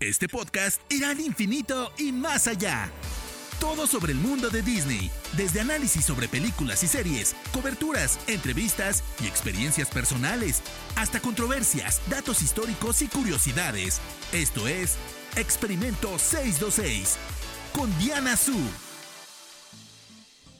[0.00, 2.90] Este podcast irá al infinito y más allá.
[3.60, 9.26] Todo sobre el mundo de Disney, desde análisis sobre películas y series, coberturas, entrevistas y
[9.26, 10.62] experiencias personales,
[10.96, 14.00] hasta controversias, datos históricos y curiosidades.
[14.32, 14.96] Esto es
[15.36, 17.18] Experimento 626
[17.74, 18.56] con Diana Su.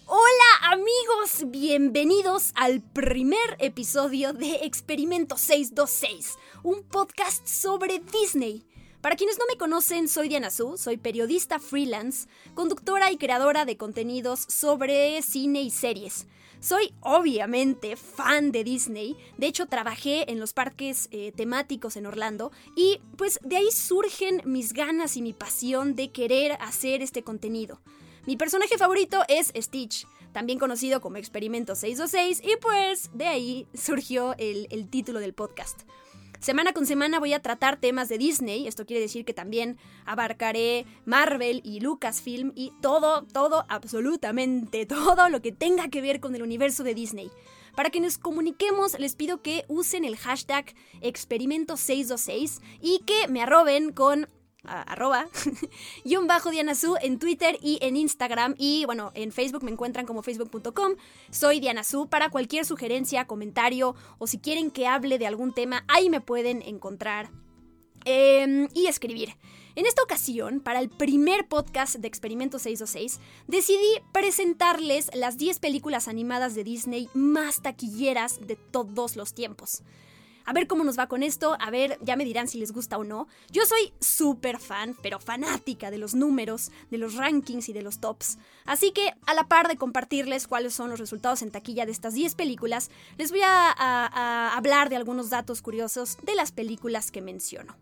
[0.04, 8.69] Hola amigos, bienvenidos al primer episodio de Experimento 626, un podcast sobre Disney.
[9.00, 13.78] Para quienes no me conocen, soy Diana Su, soy periodista freelance, conductora y creadora de
[13.78, 16.26] contenidos sobre cine y series.
[16.60, 22.52] Soy obviamente fan de Disney, de hecho trabajé en los parques eh, temáticos en Orlando
[22.76, 27.80] y pues de ahí surgen mis ganas y mi pasión de querer hacer este contenido.
[28.26, 34.34] Mi personaje favorito es Stitch, también conocido como Experimento 626 y pues de ahí surgió
[34.36, 35.84] el, el título del podcast.
[36.40, 39.76] Semana con semana voy a tratar temas de Disney, esto quiere decir que también
[40.06, 46.34] abarcaré Marvel y Lucasfilm y todo, todo, absolutamente todo lo que tenga que ver con
[46.34, 47.30] el universo de Disney.
[47.76, 53.92] Para que nos comuniquemos, les pido que usen el hashtag experimento626 y que me arroben
[53.92, 54.26] con
[54.64, 55.28] arroba,
[56.18, 60.06] un bajo Diana Su en Twitter y en Instagram y bueno, en Facebook me encuentran
[60.06, 60.92] como facebook.com,
[61.30, 65.84] soy Diana Su, para cualquier sugerencia, comentario o si quieren que hable de algún tema,
[65.88, 67.30] ahí me pueden encontrar
[68.04, 69.36] em, y escribir.
[69.76, 76.08] En esta ocasión, para el primer podcast de Experimento 626, decidí presentarles las 10 películas
[76.08, 79.82] animadas de Disney más taquilleras de todos los tiempos.
[80.44, 82.98] A ver cómo nos va con esto, a ver, ya me dirán si les gusta
[82.98, 83.28] o no.
[83.50, 88.00] Yo soy súper fan, pero fanática de los números, de los rankings y de los
[88.00, 88.38] tops.
[88.64, 92.14] Así que, a la par de compartirles cuáles son los resultados en taquilla de estas
[92.14, 97.76] 10 películas, les voy a, hablar de algunos datos curiosos de las películas que menciono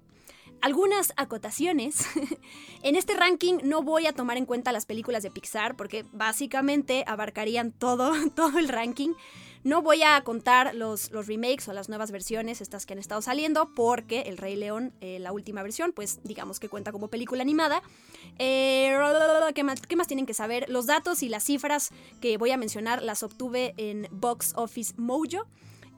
[0.61, 2.05] algunas acotaciones.
[2.83, 7.05] en este ranking no voy a tomar en cuenta las películas de Pixar porque básicamente
[7.07, 9.13] abarcarían todo, todo el ranking.
[9.69, 13.21] No voy a contar los, los, remakes o las nuevas versiones, estas que han estado
[13.21, 17.43] saliendo, porque El Rey León, eh, la última versión, pues digamos que cuenta como película
[17.43, 17.83] animada.
[18.39, 18.97] Eh,
[19.55, 20.71] ¿qué, más, ¿Qué más tienen que saber?
[20.71, 21.91] Los datos y las cifras
[22.23, 25.45] que voy a mencionar las obtuve en Box Office Mojo.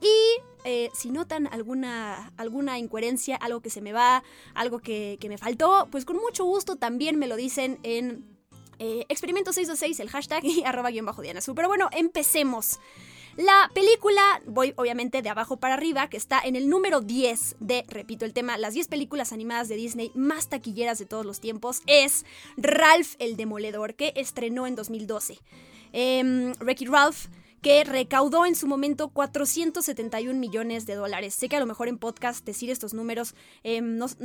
[0.00, 5.28] Y eh, si notan alguna, alguna incoherencia, algo que se me va, algo que, que
[5.28, 8.26] me faltó, pues con mucho gusto también me lo dicen en
[8.80, 12.80] Experimento 626, el hashtag y arroba guion bajo Diana Pero bueno, empecemos.
[13.40, 17.86] La película, voy obviamente de abajo para arriba, que está en el número 10 de,
[17.88, 21.80] repito el tema, las 10 películas animadas de Disney más taquilleras de todos los tiempos,
[21.86, 22.26] es
[22.58, 25.38] Ralph el Demoledor, que estrenó en 2012.
[25.94, 27.28] Eh, Wreck-It Ralph
[27.62, 31.34] que recaudó en su momento 471 millones de dólares.
[31.34, 34.16] Sé que a lo mejor en podcast decir estos números em, pues,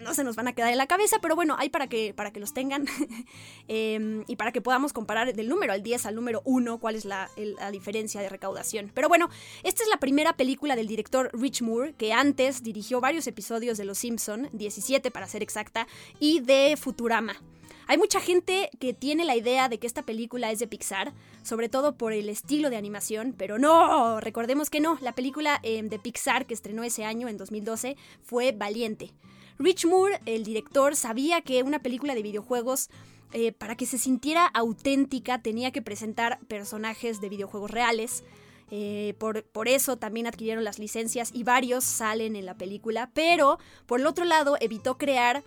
[0.00, 2.32] no, se nos van a quedar en la cabeza, pero bueno, hay para que, para
[2.32, 2.86] que los tengan
[3.68, 7.04] em, y para que podamos comparar del número al 10 al número 1 cuál es
[7.04, 8.90] la, la diferencia de recaudación.
[8.94, 9.28] Pero bueno,
[9.62, 13.84] esta es la primera película del director Rich Moore, que antes dirigió varios episodios de
[13.84, 15.86] Los Simpson, 17 para ser exacta,
[16.18, 17.36] y de Futurama.
[17.86, 21.12] Hay mucha gente que tiene la idea de que esta película es de Pixar,
[21.42, 25.88] sobre todo por el estilo de animación, pero no, recordemos que no, la película em,
[25.88, 29.10] de Pixar que estrenó ese año, en 2012, fue Valiente.
[29.58, 32.88] Rich Moore, el director, sabía que una película de videojuegos
[33.32, 38.24] eh, para que se sintiera auténtica tenía que presentar personajes de videojuegos reales.
[38.70, 43.58] Eh, por, por, eso también adquirieron las licencias y varios salen en la película, pero
[43.86, 45.44] por el otro lado evitó crear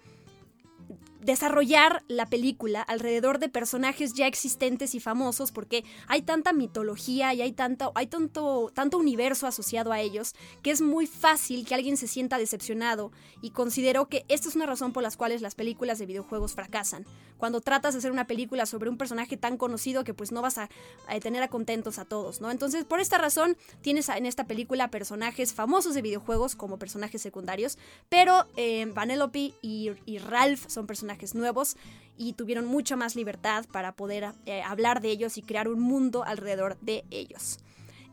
[1.26, 7.42] desarrollar la película alrededor de personajes ya existentes y famosos porque hay tanta mitología y
[7.42, 11.98] hay, tanto, hay tanto, tanto universo asociado a ellos que es muy fácil que alguien
[11.98, 15.98] se sienta decepcionado y considero que esta es una razón por las cuales las películas
[15.98, 17.06] de videojuegos fracasan.
[17.40, 20.60] Cuando tratas de hacer una película sobre un personaje tan conocido que pues no vas
[20.60, 20.70] a,
[21.22, 22.52] tener a contentos a todos, ¿no?
[22.52, 27.80] Entonces por esta razón tienes en esta película personajes famosos de videojuegos como personajes secundarios,
[28.10, 31.78] pero eh, Vanellope y Ralph son personajes nuevos
[32.18, 36.24] y tuvieron mucha más libertad para poder eh, hablar de ellos y crear un mundo
[36.24, 37.60] alrededor de ellos.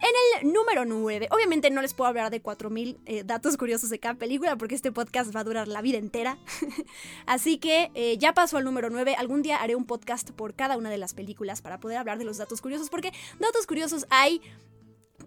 [0.03, 4.01] En el número 9, obviamente no les puedo hablar de 4000 eh, datos curiosos de
[4.01, 6.39] cada película porque este podcast va a durar la vida entera.
[7.27, 9.15] Así que eh, ya paso al número 9.
[9.17, 12.25] Algún día haré un podcast por cada una de las películas para poder hablar de
[12.25, 14.43] los datos curiosos porque datos curiosos hay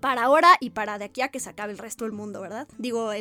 [0.02, 2.68] para ahora y para de aquí a que se acabe el resto del mundo, ¿verdad?
[2.78, 3.12] Digo,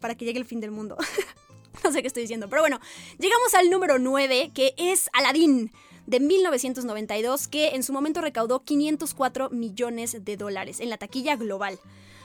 [0.00, 0.96] para que llegue el fin del mundo.
[1.84, 2.80] no sé qué estoy diciendo, pero bueno,
[3.18, 5.72] llegamos al número 9, que es Aladdin
[6.06, 11.78] de 1992, que en su momento recaudó 504 millones de dólares en la taquilla global.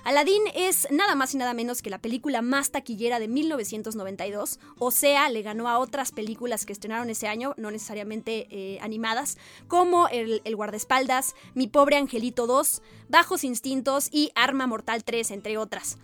[0.05, 4.91] Aladdin es nada más y nada menos que la película más taquillera de 1992, o
[4.91, 9.37] sea, le ganó a otras películas que estrenaron ese año, no necesariamente eh, animadas,
[9.67, 15.57] como el, el, Guardaespaldas, Mi pobre Angelito 2, Bajos Instintos y Arma Mortal 3, entre
[15.57, 15.97] otras.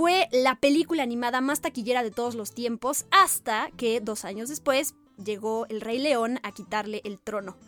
[0.00, 4.94] Fue la película animada más taquillera de todos los tiempos hasta que dos años después
[5.22, 7.58] llegó el Rey León a quitarle el trono.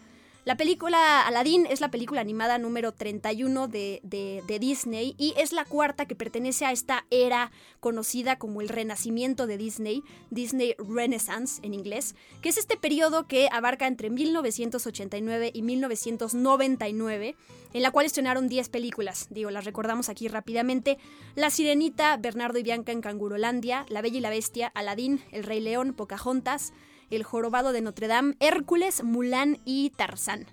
[0.45, 5.65] La película Aladdin es la película animada número 31 de, de, Disney y es la
[5.65, 11.75] cuarta que pertenece a esta era conocida como el renacimiento de Disney, Disney Renaissance en
[11.75, 17.37] inglés, que es este periodo que abarca entre 1989 y 1999,
[17.73, 19.29] en la cual estrenaron 10 películas.
[19.31, 20.99] Digo, las recordamos aquí rápidamente.
[21.37, 25.61] La Sirenita, Bernardo y Bianca en Cangurolandia, La Bella y la Bestia, Aladdin, El Rey
[25.61, 26.73] León, Pocahontas,
[27.17, 30.47] el Jorobado de Notre Dame, Hércules, Mulan y Tarzán.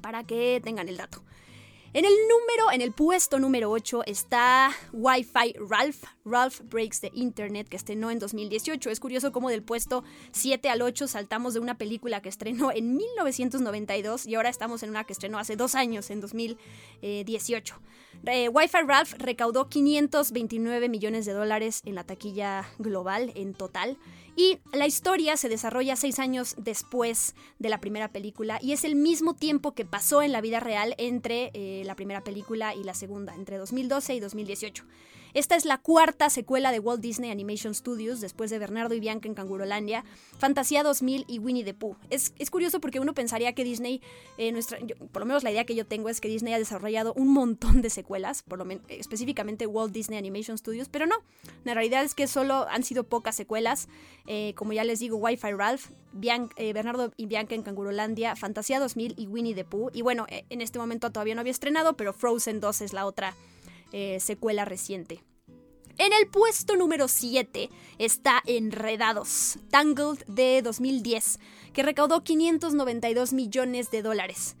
[0.00, 1.22] Para que tengan el dato.
[1.94, 7.68] En el número, en el puesto número 8 está Wi-Fi Ralph, Ralph Breaks the Internet,
[7.68, 8.90] que estrenó en 2018.
[8.90, 10.02] Es curioso cómo del puesto
[10.32, 14.90] 7 al 8 saltamos de una película que estrenó en 1992 y ahora estamos en
[14.90, 17.80] una que estrenó hace dos años, en 2018.
[18.26, 23.98] Eh, Wi-Fi Ralph recaudó 529 millones de dólares en la taquilla global en total
[24.34, 28.96] y la historia se desarrolla seis años después de la primera película y es el
[28.96, 32.94] mismo tiempo que pasó en la vida real entre eh, la primera película y la
[32.94, 34.84] segunda, entre 2012 y 2018.
[35.34, 39.26] Esta es la cuarta secuela de Walt Disney Animation Studios, después de Bernardo y Bianca
[39.26, 40.04] en Cangurolandia,
[40.38, 41.96] Fantasía 2000 y Winnie the Pooh.
[42.08, 44.00] Es, curioso porque uno pensaría que Disney,
[44.38, 44.78] eh, nuestra,
[45.10, 47.82] por lo menos la idea que yo tengo es que Disney ha desarrollado un montón
[47.82, 51.16] de secuelas, por lo menos, específicamente Walt Disney Animation Studios, pero no,
[51.64, 53.88] la realidad es que solo han sido pocas secuelas,
[54.28, 55.86] eh, como ya les digo, Wi-Fi Ralph,
[56.56, 59.90] eh, Bernardo y Bianca en Cangurolandia, Fantasía 2000 y Winnie the Pooh.
[59.92, 63.34] Y bueno, en este momento todavía no había estrenado, pero Frozen 2 es la otra
[63.96, 65.22] eh, secuela reciente.
[65.98, 71.38] En el puesto número 7 está Enredados, Tangled de 2010,
[71.72, 74.56] que recaudó 592 millones de dólares.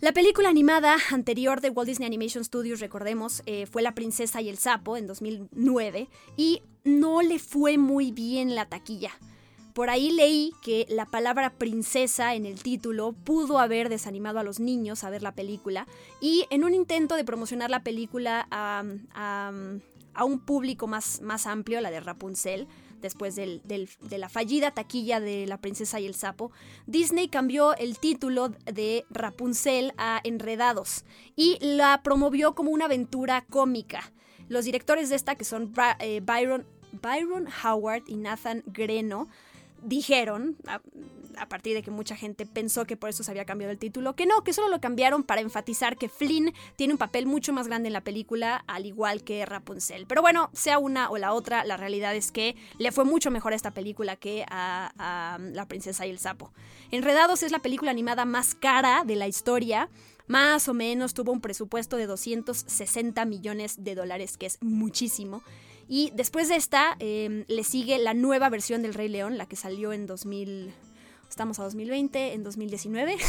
[0.00, 4.50] La película animada anterior de Walt Disney Animation Studios, recordemos, eh, fue La Princesa y
[4.50, 9.12] el Sapo en 2009 y no le fue muy bien la taquilla.
[9.74, 14.60] Por ahí leí que la palabra princesa en el título pudo haber desanimado a los
[14.60, 15.88] niños a ver la película
[16.20, 18.84] y en un intento de promocionar la película a,
[20.24, 22.68] un público más, más, amplio, la de Rapunzel,
[23.00, 26.52] después de la fallida taquilla de La princesa y el sapo,
[26.86, 31.04] Disney cambió el título de Rapunzel a Enredados
[31.34, 34.12] y la promovió como una aventura cómica.
[34.48, 36.64] Los directores de esta, que son eh, Byron,
[37.02, 39.28] Byron Howard y Nathan Greno,
[39.84, 43.78] dijeron, a, partir de que mucha gente pensó que por eso se había cambiado el
[43.78, 47.52] título, que no, que solo lo cambiaron para enfatizar que Flynn tiene un papel mucho
[47.52, 50.06] más grande en la película, al igual que Rapunzel.
[50.06, 53.52] Pero bueno, sea una o la otra, la realidad es que le fue mucho mejor
[53.52, 56.52] a esta película que a, a La princesa y el sapo.
[56.90, 59.88] Enredados es la película animada más cara de la historia
[60.26, 65.42] más o menos tuvo un presupuesto de 260 millones de dólares, que es muchísimo.
[65.88, 69.56] Y después de esta, em, le sigue la nueva versión del Rey León, la que
[69.56, 70.72] salió en 2000.
[71.28, 73.16] Estamos a 2020, en 2019.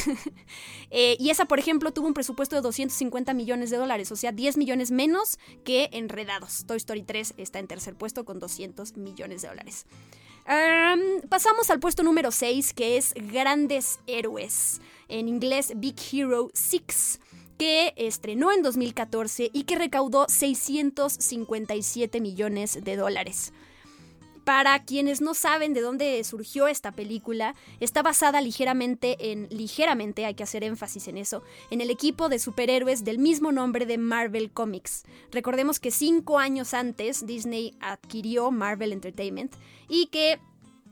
[0.92, 4.32] Eh, y esa, por ejemplo, tuvo un presupuesto de 250 millones de dólares, o sea,
[4.32, 6.66] 10 millones menos que Enredados.
[6.66, 9.86] Toy Story 3 está en tercer puesto con 200 millones de dólares.
[11.28, 14.80] Pasamos al puesto número 6, que es Grandes Héroes.
[15.10, 17.20] En inglés, Big Hero 6
[17.58, 23.54] que estrenó en 2014 y que recaudó 657 millones de dólares.
[24.46, 30.36] Para quienes no saben de dónde surgió esta película, está basada ligeramente en, ligeramente hay
[30.36, 34.52] que hacer énfasis en eso, en el equipo de superhéroes del mismo nombre de Marvel
[34.52, 35.04] Comics.
[35.32, 39.56] Recordemos que cinco años antes Disney adquirió Marvel Entertainment
[39.90, 40.40] y que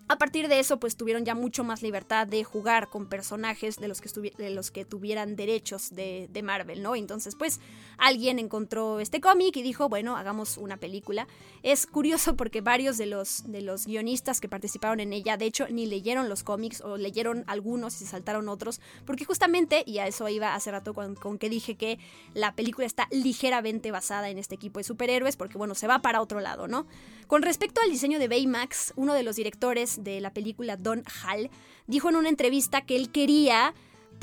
[0.10, 3.88] a partir de eso, pues tuvieron ya mucho más libertad de jugar con personajes de
[3.88, 6.96] los que, de los que tuvieran derechos de, de, Marvel, ¿no?
[6.96, 7.62] Entonces, pues
[7.98, 11.28] alguien encontró este cómic y dijo, bueno, hagamos una película.
[11.64, 15.68] Es curioso porque varios de los, de los guionistas que participaron en ella, de hecho,
[15.70, 20.08] ni leyeron los cómics o leyeron algunos y se saltaron otros, porque justamente, y a
[20.08, 21.98] eso iba hace rato con, con que dije que
[22.34, 26.22] la película está ligeramente basada en este equipo de superhéroes, porque bueno, se va para
[26.22, 26.88] otro lado, ¿no?
[27.28, 31.50] Con respecto al diseño de Baymax, uno de los directores de la película, Don Hall,
[31.88, 33.74] dijo en una entrevista que él quería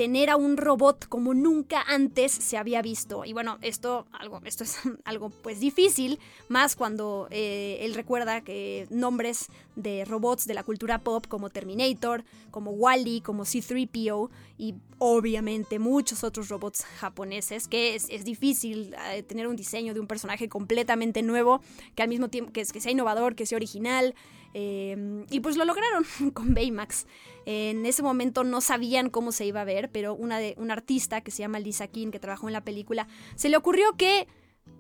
[0.00, 3.26] tener a un robot como nunca antes se había visto.
[3.26, 8.86] Y bueno, esto, algo, esto es algo pues difícil, más cuando eh, él recuerda que
[8.88, 15.78] nombres de robots de la cultura pop como Terminator, como Wally, como C3PO y obviamente
[15.78, 21.22] muchos otros robots japoneses, que es, difícil eh, tener un diseño de un personaje completamente
[21.22, 21.60] nuevo,
[21.94, 24.14] que al mismo tiempo que sea innovador, que sea original.
[24.52, 26.04] Em, y pues lo lograron
[26.34, 27.06] con Baymax.
[27.46, 31.20] En ese momento no sabían cómo se iba a ver, pero una, de, una artista
[31.20, 34.26] que se llama Lisa King, que trabajó en la película, se le ocurrió que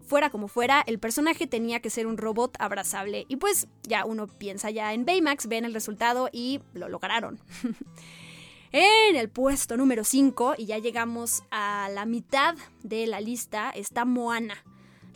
[0.06, 3.26] fuera como fuera, el personaje tenía que ser un robot abrazable.
[3.28, 7.40] Y pues ya uno piensa ya en Baymax, ven el resultado y lo lograron.
[8.72, 14.04] en el puesto número 5, y ya llegamos a la mitad de la lista, está
[14.04, 14.64] Moana.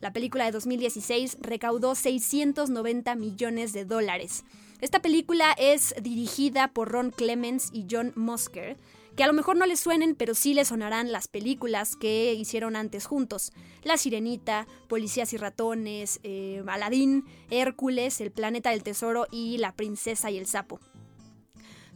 [0.05, 4.45] La película de 2016 recaudó 690 millones de dólares.
[4.83, 8.77] Esta película es dirigida por Ron Clements y John Musker,
[9.17, 12.77] que a lo mejor no les suenen, pero sí les sonarán las películas que hicieron
[12.77, 13.55] antes juntos.
[13.83, 20.31] La Sirenita, Policías y Ratones, eh, Aladín, Hércules, El Planeta del Tesoro y La Princesa
[20.31, 20.81] y el Sapo.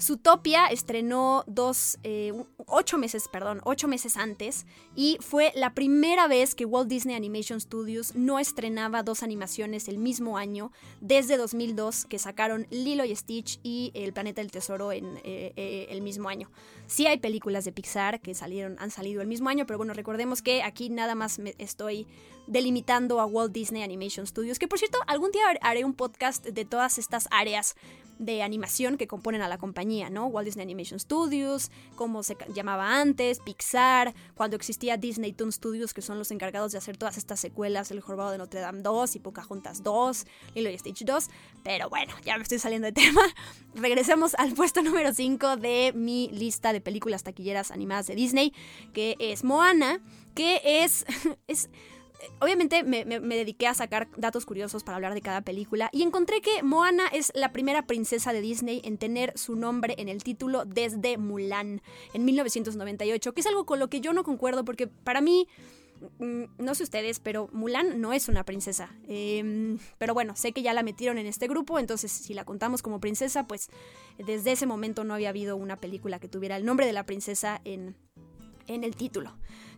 [0.00, 2.32] Zootopia estrenó dos, eh,
[2.66, 4.64] ocho meses, perdón, ocho meses antes
[4.94, 9.98] y fue la primera vez que Walt Disney Animation Studios no estrenaba dos animaciones el
[9.98, 15.16] mismo año desde 2002 que sacaron Lilo y Stitch y El Planeta del Tesoro en
[15.24, 16.50] eh, eh, el mismo año.
[16.86, 20.42] Sí hay películas de Pixar que salieron, han salido el mismo año, pero bueno, recordemos
[20.42, 22.06] que aquí nada más me estoy
[22.48, 26.64] delimitando a Walt Disney Animation Studios, que por cierto, algún día haré un podcast de
[26.64, 27.76] todas estas áreas
[28.18, 30.26] de animación que componen a la compañía, ¿no?
[30.26, 36.02] Walt Disney Animation Studios, como se llamaba antes, Pixar, cuando existía Disney Toon Studios, que
[36.02, 39.18] son los encargados de hacer todas estas secuelas, El Jorobado de Notre Dame 2 y
[39.20, 41.28] Pocahontas 2, Lilo y Stitch 2.
[41.62, 43.22] Pero bueno, ya me estoy saliendo de tema.
[43.74, 48.52] Regresemos al puesto número 5 de mi lista de películas taquilleras animadas de Disney,
[48.92, 50.00] que es Moana,
[50.34, 51.04] que es...
[51.46, 51.70] es
[52.40, 56.62] obviamente me, dediqué a sacar datos curiosos para hablar de cada película y encontré que
[56.62, 61.18] Moana es la primera princesa de Disney en tener su nombre en el título desde
[61.18, 61.82] Mulan
[62.14, 65.48] en 1998, que es algo con lo que yo no concuerdo porque para mí
[66.18, 68.94] mm, no sé ustedes, pero Mulan no es una princesa.
[69.06, 72.82] Em, pero bueno, sé que ya la metieron en este grupo, entonces si la contamos
[72.82, 73.68] como princesa, pues
[74.18, 77.60] desde ese momento no había habido una película que tuviera el nombre de la princesa
[77.64, 77.96] en,
[78.68, 79.32] en el título.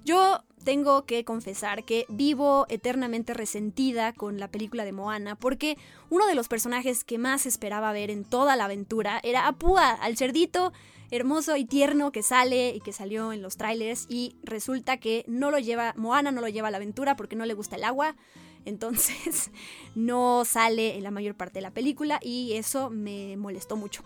[0.04, 5.78] Yo tengo que confesar que vivo eternamente resentida con la película de Moana porque
[6.10, 10.16] uno de los personajes que más esperaba ver en toda la aventura era Apua, al
[10.16, 10.72] cerdito
[11.10, 15.50] hermoso y tierno que sale y que salió en los trailers y resulta que no
[15.50, 18.16] lo lleva, Moana no lo lleva a la aventura porque no le gusta el agua,
[18.64, 19.50] entonces
[19.94, 24.02] no sale en la mayor parte de la película y eso me molestó mucho.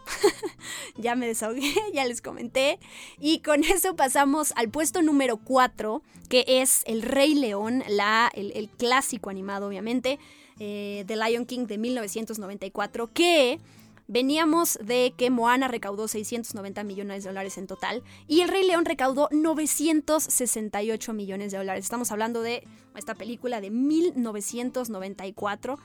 [0.96, 2.78] ya me desahogué, ya les comenté.
[3.18, 8.68] Y con eso pasamos al puesto número 4, que es El Rey León, la, el,
[8.70, 10.18] clásico animado obviamente,
[10.58, 13.58] eh, The Lion King de 1994, que
[14.06, 18.84] Veníamos de que Moana recaudó 690 millones de dólares en total y El Rey León
[18.84, 21.84] recaudó 968 millones de dólares.
[21.84, 25.78] Estamos hablando de esta película de 1994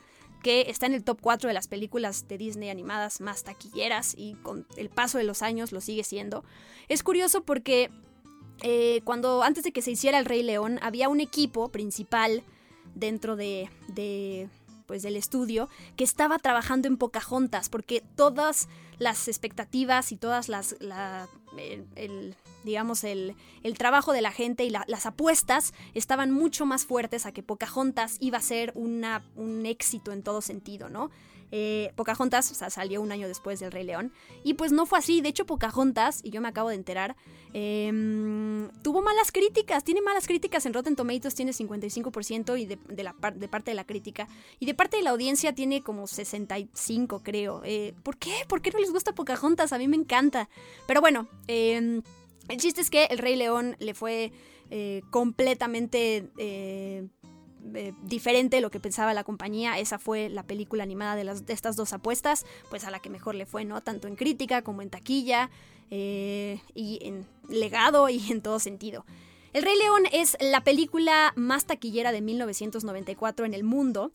[0.43, 4.35] que está en el top 4 de las películas de Disney animadas más taquilleras y
[4.35, 6.43] con el paso de los años lo sigue siendo.
[6.87, 7.89] Es curioso porque
[8.61, 12.43] eh, cuando antes de que se hiciera El Rey León había un equipo principal
[12.95, 13.69] dentro de,
[14.89, 18.67] pues del estudio que estaba trabajando en Pocahontas porque todas
[18.97, 20.75] las expectativas y todas las
[21.95, 23.35] el, digamos el,
[23.77, 28.39] trabajo de la gente y las apuestas estaban mucho más fuertes a que Pocahontas iba
[28.39, 31.11] a ser una, un éxito en todo sentido, ¿no?
[31.51, 34.11] Eh, Pocahontas salió un año después del Rey León.
[34.43, 35.21] Y pues no fue así.
[35.21, 37.15] De hecho, Pocahontas, y yo me acabo de enterar,
[37.53, 39.83] em, tuvo malas críticas.
[39.83, 43.85] Tiene malas críticas en Rotten Tomatoes, tiene 55% y de, la de parte de la
[43.85, 44.27] crítica.
[44.59, 47.61] Y de parte de la audiencia tiene como 65, creo.
[47.63, 48.33] Eh, ¿Por qué?
[48.47, 49.73] ¿Por qué no les gusta Pocahontas?
[49.73, 50.49] A mí me encanta.
[50.87, 52.01] Pero bueno, em,
[52.47, 54.31] el chiste es que el Rey León le fue
[54.71, 56.29] eh, completamente
[57.73, 59.79] eh, diferente de lo que pensaba la compañía.
[59.79, 63.09] Esa fue la película animada de, las, de estas dos apuestas, pues a la que
[63.09, 63.81] mejor le fue, ¿no?
[63.81, 65.49] Tanto en crítica como en taquilla
[65.91, 69.05] eh, y en legado y en todo sentido.
[69.51, 74.11] El Rey León es la película más taquillera de 1994 en el mundo.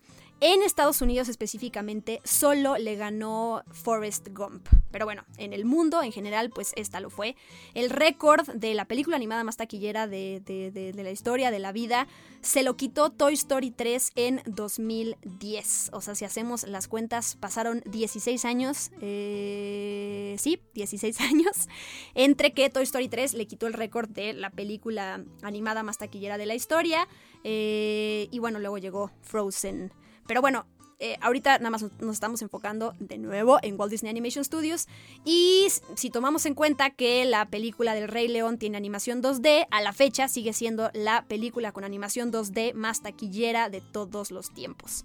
[0.46, 4.68] En Estados Unidos específicamente solo le ganó Forrest Gump.
[4.90, 7.34] Pero bueno, en el mundo en general pues esta lo fue.
[7.72, 12.08] El récord de la película animada más taquillera de, la historia, de la vida,
[12.42, 15.88] se lo quitó Toy Story 3 en 2010.
[15.94, 18.90] O sea, si hacemos las cuentas, pasaron 16 años.
[19.00, 20.04] Eh
[20.38, 21.68] sí, 16 años,
[22.14, 26.38] entre que Toy Story 3 le quitó el récord de la película animada más taquillera
[26.38, 27.08] de la historia,
[27.44, 29.92] eh, y bueno, luego llegó Frozen.
[30.26, 30.66] Pero bueno,
[31.00, 34.86] eh, ahorita nada más nos estamos enfocando de nuevo en Walt Disney Animation Studios
[35.24, 35.66] y
[35.96, 39.92] si tomamos en cuenta que la película del Rey León tiene animación 2D, a la
[39.92, 45.04] fecha sigue siendo la película con animación 2D más taquillera de todos los tiempos.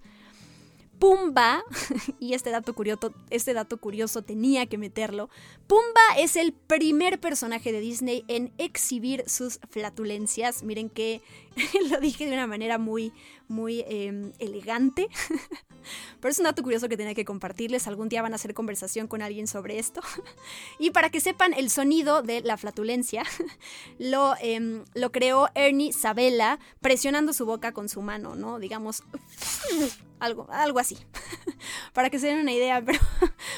[0.99, 1.63] Pumba,
[2.19, 5.29] y este dato, curioso, este dato curioso tenía que meterlo,
[5.65, 10.63] Pumba es el primer personaje de Disney en exhibir sus flatulencias.
[10.63, 11.21] Miren que
[11.89, 13.13] lo dije de una manera muy,
[13.47, 15.07] muy em, elegante.
[16.19, 17.87] Pero es un dato curioso que tenía que compartirles.
[17.87, 20.01] Algún día van a hacer conversación con alguien sobre esto.
[20.79, 23.23] y para que sepan el sonido de la flatulencia,
[23.99, 28.59] lo, em, lo creó Ernie Sabella presionando su boca con su mano, ¿no?
[28.59, 29.03] Digamos,
[30.19, 30.97] algo, algo así.
[31.93, 32.99] para que se den una idea, pero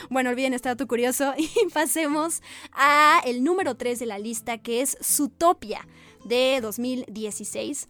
[0.10, 2.42] bueno, olviden este dato curioso y pasemos
[2.74, 5.88] a el número 3 de la lista que es Zootopia
[6.26, 7.88] de 2016.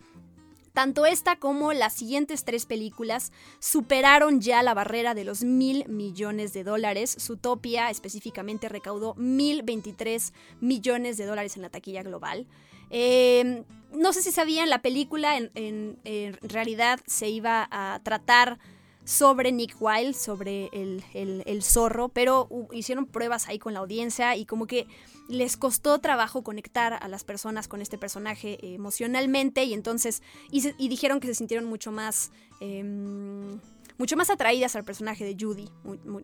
[0.74, 6.54] Tanto esta como las siguientes tres películas superaron ya la barrera de los mil millones
[6.54, 7.18] de dólares.
[7.20, 12.48] Zootopia específicamente recaudó mil veintitrés millones de dólares en la taquilla global.
[12.92, 15.98] Em, no sé si sabían, la película en,
[16.42, 18.60] realidad se iba a tratar
[19.04, 24.68] sobre Nick Wilde, sobre el, zorro, pero hicieron pruebas ahí con la audiencia y como
[24.68, 24.88] que
[25.28, 30.22] les costó trabajo conectar a las personas con este personaje emocionalmente y entonces
[30.52, 33.60] y, dijeron que se sintieron mucho más em,
[34.02, 35.70] mucho más atraídas al personaje de Judy.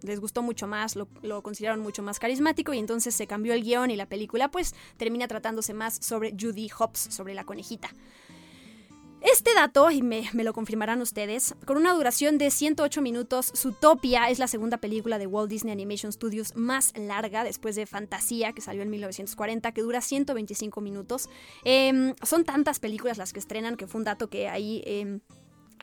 [0.02, 3.92] les gustó mucho más, lo, consideraron mucho más carismático y entonces se cambió el guion
[3.92, 7.92] y la película pues termina tratándose más sobre Judy Hobbs, sobre la conejita.
[9.22, 14.40] Este dato, y me, lo confirmarán ustedes, con una duración de 108 minutos, Zootopia es
[14.40, 18.82] la segunda película de Walt Disney Animation Studios más larga después de Fantasía, que salió
[18.82, 21.30] en 1940, que dura 125 minutos.
[21.64, 25.20] Em, son tantas películas las que estrenan que fue un dato que ahí em,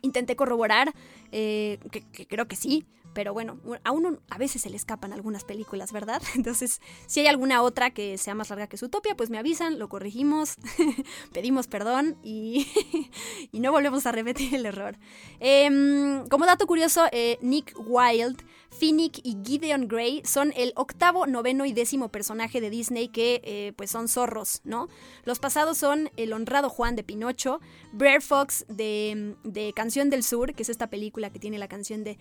[0.04, 0.94] intenté corroborar,
[1.32, 5.44] eh, que creo que sí, pero bueno, a uno a veces se le escapan algunas
[5.44, 6.20] películas, ¿verdad?
[6.34, 9.88] Entonces, si hay alguna otra que sea más larga que Zootopia, pues me avisan, lo
[9.88, 10.56] corregimos,
[11.32, 12.66] pedimos perdón y,
[13.52, 14.98] y, no volvemos a repetir el error.
[15.40, 18.44] Em, como dato curioso, eh, Nick Wilde
[18.78, 23.72] Finnick y Gideon Grey son el octavo, noveno y décimo personaje de Disney que eh,
[23.76, 24.88] pues son zorros, ¿no?
[25.24, 27.60] Los pasados son el honrado Juan de Pinocho,
[27.92, 32.04] Brer Fox de, de Canción del Sur, que es esta película que tiene la canción
[32.04, 32.18] de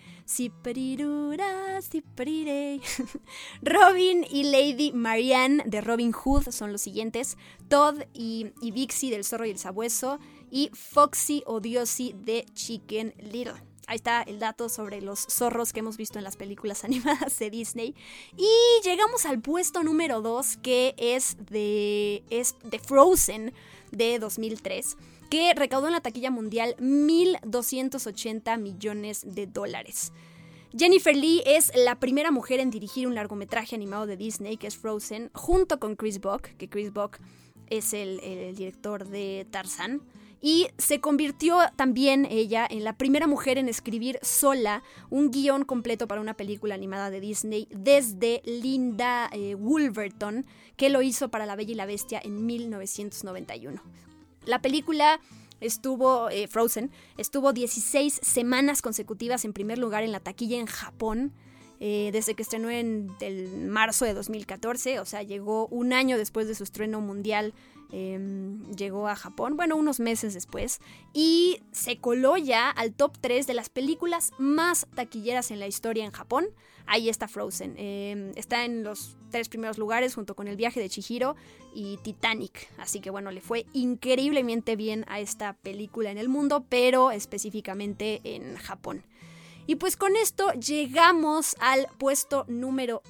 [3.62, 7.38] Robin y Lady Marianne de Robin Hood son los siguientes,
[7.68, 10.20] Todd y, y Vixie del Zorro y el Sabueso
[10.52, 13.73] y Foxy o de Chicken Little.
[13.88, 17.50] Ahí está el dato sobre los zorros que hemos visto en las películas animadas de
[17.50, 17.96] Disney.
[18.38, 18.48] Y
[18.84, 23.54] llegamos al puesto número 2, que es de, es de Frozen
[23.92, 24.98] de 2003,
[25.30, 30.14] que recaudó en la taquilla mundial 1.280 millones de dólares.
[30.76, 34.78] Jennifer Lee es la primera mujer en dirigir un largometraje animado de Disney, que es
[34.78, 37.20] Frozen, junto con Chris Buck, que Chris Buck
[37.70, 40.02] es el, el director de Tarzan
[40.46, 46.06] y se convirtió también ella en la primera mujer en escribir sola un guion completo
[46.06, 51.56] para una película animada de Disney desde Linda eh, Wolverton, que lo hizo para La
[51.56, 53.82] Bella y la Bestia en 1991.
[54.46, 55.22] La película
[55.62, 61.32] estuvo, eh, Frozen, estuvo 16 semanas consecutivas en primer lugar en la taquilla en Japón.
[61.86, 66.48] Eh, desde que estrenó en el marzo de 2014, o sea, llegó un año después
[66.48, 67.54] de su estreno mundial
[67.96, 70.80] Em, llegó a Japón, bueno, unos meses después,
[71.14, 76.04] y se coló ya al top 3 de las películas más taquilleras en la historia
[76.04, 76.48] en Japón.
[76.88, 77.76] Ahí está Frozen.
[77.78, 81.36] Em, está en los tres primeros lugares junto con El viaje de Chihiro
[81.76, 82.68] y Titanic.
[82.80, 88.22] Así que bueno, le fue increíblemente bien a esta película en el mundo, pero específicamente
[88.24, 89.04] en Japón.
[89.66, 93.02] Y pues con esto llegamos al puesto número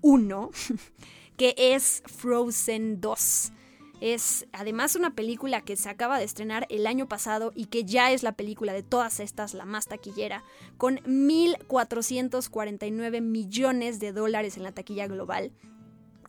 [0.00, 0.50] 1,
[1.36, 3.52] que es Frozen 2.
[4.00, 8.12] Es además una película que se acaba de estrenar el año pasado y que ya
[8.12, 10.44] es la película de todas estas la más taquillera,
[10.76, 15.50] con 1.449 millones de dólares en la taquilla global.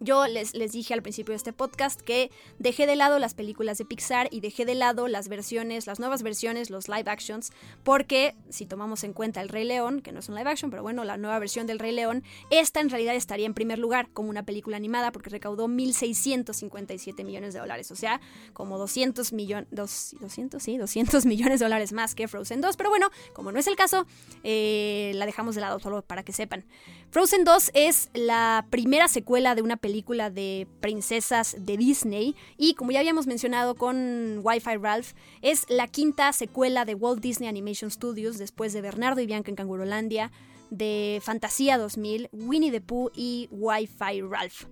[0.02, 3.78] Yo les, les dije al principio de este podcast que dejé de lado las películas
[3.78, 7.52] de Pixar y dejé de lado las versiones, las nuevas versiones, los live actions,
[7.84, 10.84] porque si tomamos en cuenta El Rey León, que no es un live action, pero
[10.84, 14.30] bueno, la nueva versión del Rey León, esta en realidad estaría en primer lugar como
[14.30, 18.22] una película animada porque recaudó 1.657 millones de dólares, o sea,
[18.54, 23.10] como 200 millones, 200, sí, 200 millones de dólares más que Frozen 2, pero bueno,
[23.34, 24.08] como no es el caso,
[24.46, 26.64] eh, la dejamos de lado solo para que sepan.
[27.12, 32.92] Frozen 2 es la primera secuela de una película de princesas de Disney y como
[32.92, 38.38] ya habíamos mencionado con Wi-Fi Ralph, es la quinta secuela de Walt Disney Animation Studios
[38.38, 40.32] después de Bernardo y Bianca en Cangurolandia,
[40.70, 44.66] de Fantasía 2000, Winnie the Pooh y Wi-Fi Ralph.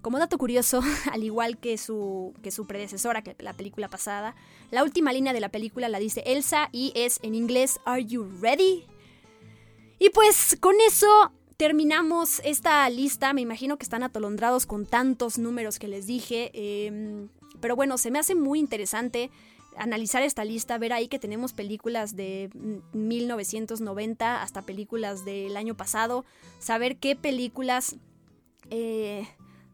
[0.00, 0.80] Como dato curioso,
[1.12, 4.34] al igual que su, que su predecesora, que la película pasada,
[4.70, 8.28] la última línea de la película la dice Elsa y es en inglés Are you
[8.40, 8.86] ready?
[9.98, 13.32] Y pues con eso terminamos esta lista.
[13.32, 16.50] Me imagino que están atolondrados con tantos números que les dije.
[16.54, 17.28] Em,
[17.60, 19.30] pero bueno, se me hace muy interesante
[19.76, 22.50] analizar esta lista, ver ahí que tenemos películas de
[22.94, 26.24] 1990 hasta películas del año pasado,
[26.58, 27.94] saber qué películas
[28.70, 29.28] eh,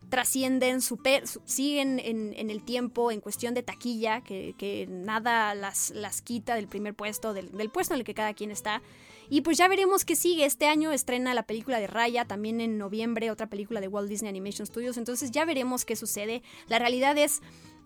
[0.09, 6.55] trascienden, super, siguen en, el tiempo en cuestión de taquilla, que, nada las, las, quita
[6.55, 8.83] del primer puesto, del, puesto en el que cada quien está.
[9.31, 10.47] Y pues ya veremos qué sigue.
[10.47, 14.31] Este año estrena la película de Raya, también en noviembre otra película de Walt Disney
[14.31, 14.97] Animation Studios.
[14.97, 16.43] Entonces ya veremos qué sucede.
[16.69, 17.43] La realidad es,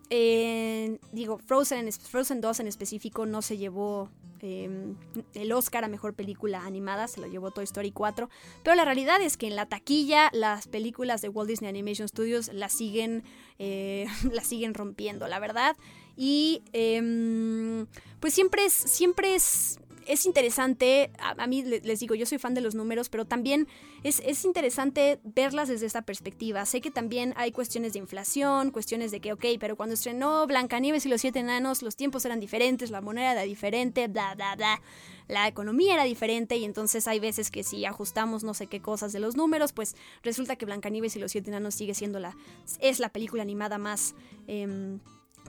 [0.09, 4.09] eh, digo, Frozen, Frozen 2 en específico no se llevó
[4.43, 4.95] em,
[5.33, 8.29] el Oscar a Mejor Película Animada, se lo llevó Toy Story 4.
[8.63, 12.51] Pero la realidad es que en la taquilla las películas de Walt Disney Animation Studios
[12.53, 13.23] las siguen,
[13.57, 14.05] eh,
[14.43, 15.75] siguen rompiendo, la verdad.
[16.17, 17.87] Y em,
[18.19, 22.61] pues siempre es, siempre es es interesante, a, mí les digo, yo soy fan de
[22.61, 23.67] los números, pero también
[24.03, 26.65] es, interesante verlas desde esta perspectiva.
[26.65, 31.05] Sé que también hay cuestiones de inflación, cuestiones de que, ok, pero cuando estrenó Blancanieves
[31.05, 34.81] y los siete enanos, los tiempos eran diferentes, la moneda era diferente, bla, bla, bla.
[35.27, 39.13] La economía era diferente y entonces hay veces que si ajustamos no sé qué cosas
[39.13, 42.35] de los números, pues resulta que Blancanieves y los siete enanos sigue siendo la,
[42.79, 44.15] es la película animada más...
[44.47, 44.99] Em,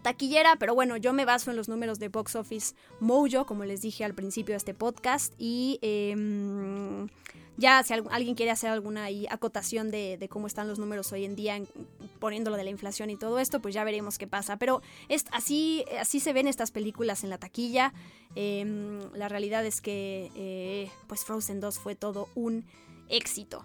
[0.04, 3.80] taquillera, pero bueno, yo me baso en los números de Box Office Mojo, como les
[3.80, 7.08] dije al principio de este podcast, y em,
[7.56, 11.58] ya si alguien quiere hacer alguna acotación de, cómo están los números hoy en día,
[12.18, 14.58] poniéndolo de la inflación y todo esto, pues ya veremos qué pasa.
[14.58, 17.94] Pero es, así, así se ven estas películas en la taquilla.
[18.34, 22.66] Em, la realidad es que eh, pues Frozen 2 fue todo un
[23.08, 23.64] éxito.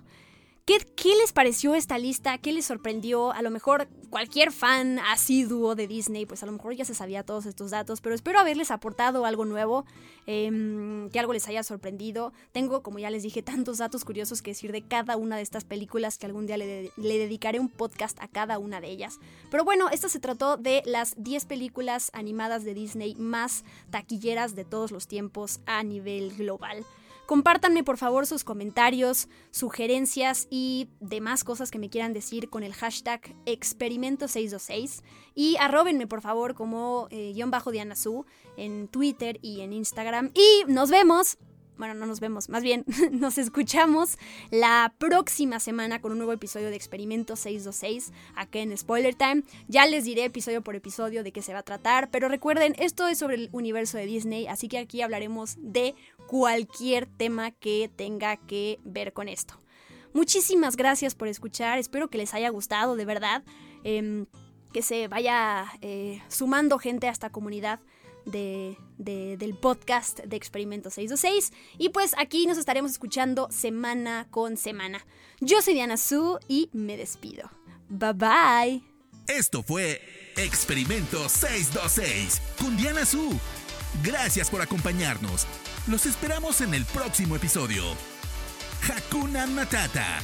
[0.70, 2.38] ¿Qué, les pareció esta lista?
[2.38, 3.32] ¿Qué les sorprendió?
[3.32, 7.24] A lo mejor cualquier fan asiduo de Disney, pues a lo mejor ya se sabía
[7.24, 9.86] todos estos datos, pero espero haberles aportado algo nuevo,
[10.28, 12.34] em, que algo les haya sorprendido.
[12.52, 15.64] Tengo, como ya les dije, tantos datos curiosos que decir de cada una de estas
[15.64, 19.18] películas que algún día le, le dedicaré un podcast a cada una de ellas.
[19.50, 24.66] Pero bueno, esto se trató de las 10 películas animadas de Disney más taquilleras de
[24.66, 26.86] todos los tiempos a nivel global.
[27.30, 32.74] Compártanme por favor sus comentarios, sugerencias y demás cosas que me quieran decir con el
[32.74, 35.04] hashtag experimento626
[35.36, 38.26] y arrobenme por favor como eh, guion bajo Diana Su
[38.58, 40.32] en Twitter y en Instagram.
[40.34, 41.38] Y nos vemos
[41.80, 44.18] bueno, no nos vemos, más bien nos escuchamos
[44.52, 49.44] la próxima semana con un nuevo episodio de Experimento 626 aquí en Spoiler Time.
[49.70, 53.08] Ya les diré episodio por episodio de qué se va a tratar, pero recuerden, esto
[53.08, 55.96] es sobre el universo de Disney, así que aquí hablaremos de
[56.28, 59.62] cualquier tema que tenga que ver con esto.
[60.14, 63.44] Muchísimas gracias por escuchar, espero que les haya gustado, de verdad.
[63.86, 64.26] Em,
[64.74, 67.80] que se vaya eh, sumando gente a esta comunidad
[68.32, 71.52] del podcast de Experimento 626.
[71.78, 75.06] Y pues aquí nos estaremos escuchando semana con semana.
[75.40, 77.50] Yo soy Diana Su y me despido.
[77.90, 78.84] Bye bye.
[79.28, 80.02] Esto fue
[80.38, 83.38] Experimento 626 con Diana Su.
[84.04, 85.48] Gracias por acompañarnos.
[85.88, 87.84] Los esperamos en el próximo episodio.
[88.88, 90.22] Hakuna Matata.